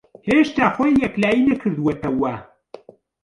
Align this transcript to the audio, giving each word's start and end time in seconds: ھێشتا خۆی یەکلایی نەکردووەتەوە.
ھێشتا 0.27 0.65
خۆی 0.75 0.99
یەکلایی 1.03 1.47
نەکردووەتەوە. 1.51 2.33